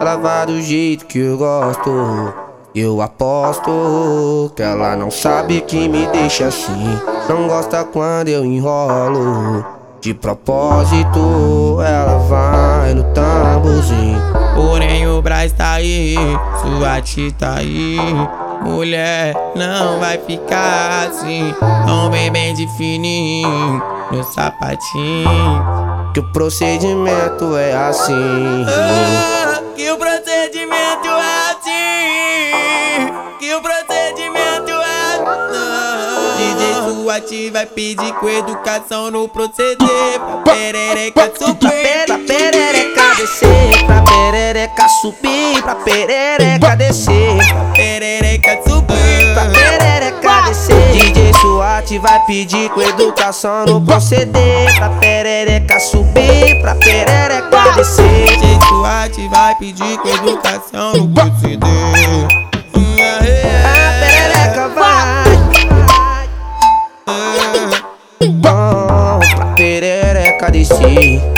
ela 0.00 0.16
vai 0.16 0.46
do 0.46 0.60
jeito 0.60 1.06
que 1.06 1.18
eu 1.18 1.36
gosto. 1.36 1.90
Eu 2.74 3.00
aposto 3.00 4.52
que 4.54 4.62
ela 4.62 4.94
não 4.94 5.10
sabe 5.10 5.60
que 5.62 5.88
me 5.88 6.06
deixa 6.08 6.46
assim. 6.46 7.00
Não 7.28 7.48
gosta 7.48 7.84
quando 7.84 8.28
eu 8.28 8.44
enrolo. 8.44 9.64
De 10.00 10.14
propósito, 10.14 11.80
ela 11.84 12.18
vai 12.28 12.94
no 12.94 13.02
tamborzinho. 13.12 14.20
Porém 14.54 15.08
o 15.08 15.20
Braz 15.20 15.52
tá 15.52 15.72
aí, 15.72 16.14
sua 16.60 17.00
tia 17.00 17.32
tá 17.32 17.54
aí. 17.56 17.96
Mulher, 18.62 19.34
não 19.56 19.98
vai 19.98 20.18
ficar 20.18 21.08
assim. 21.08 21.52
Tão 21.86 22.10
bem, 22.10 22.30
bem 22.30 22.54
de 22.54 22.68
fininho 22.76 23.82
no 24.10 24.22
sapatinho. 24.22 25.28
Que 26.14 26.20
o 26.20 26.32
procedimento 26.32 27.56
é 27.56 27.74
assim. 27.74 28.64
Ah, 28.68 29.57
que 29.78 29.88
o 29.92 29.96
procedimento 29.96 31.06
é 31.06 31.50
assim. 31.52 33.12
Que 33.38 33.54
o 33.54 33.62
procedimento 33.62 34.72
é 34.72 35.14
assim. 35.14 36.36
DJ 36.36 36.74
Suate 36.74 37.50
vai 37.50 37.64
pedir 37.66 38.12
com 38.14 38.28
educação 38.28 39.08
no 39.12 39.28
proceder. 39.28 40.18
Pra 40.42 40.52
perereca 40.52 41.32
subir. 41.38 42.06
Pra 42.06 42.18
perereca 42.18 43.14
descer, 43.18 43.86
pra 43.86 44.02
perereca 44.02 44.88
subir, 45.00 45.62
pra 45.62 45.76
perereca 45.76 46.74
descer. 46.76 47.38
Perereca 47.76 48.60
subir. 48.68 49.34
Pra 49.34 49.44
perereca 49.44 50.42
descer. 50.48 50.90
DJ 50.90 51.32
Suate 51.40 51.98
vai 52.00 52.18
pedir 52.26 52.68
com 52.70 52.82
educação 52.82 53.64
no 53.64 53.80
proceder. 53.80 54.76
Pra 54.76 54.90
perereca 54.90 55.78
subir, 55.78 56.60
pra 56.62 56.74
perereca 56.74 57.72
descer. 57.76 57.97
Te 59.12 59.26
vai 59.28 59.54
pedir 59.56 59.98
que 60.02 60.08
educação 60.10 60.92
no 60.92 61.08
que 61.08 61.30
te 61.40 61.56
dê. 61.56 61.66
A 63.64 63.90
perereca 64.00 64.68
vai. 64.68 65.24
Bom 68.28 69.18
pra 69.34 69.46
perereca 69.56 70.50
descer. 70.50 71.37